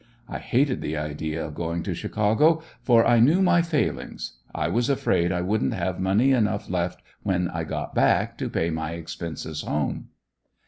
[0.27, 4.89] I hated the idea of going to Chicago, for I knew my failings I was
[4.89, 9.61] afraid I wouldn't have money enough left when I got back to pay my expenses
[9.61, 10.07] home.